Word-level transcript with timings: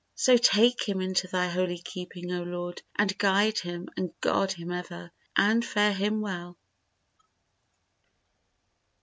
So 0.15 0.35
take 0.35 0.81
him 0.89 0.99
into 0.99 1.27
thy 1.27 1.47
holy 1.49 1.77
keeping, 1.77 2.31
O 2.31 2.41
Lord, 2.41 2.81
And 2.95 3.15
guide 3.19 3.59
him 3.59 3.87
and 3.95 4.11
guard 4.19 4.53
him 4.53 4.71
ever, 4.71 5.11
and 5.37 5.63
fare 5.63 5.93
him 5.93 6.21
well! 6.21 6.57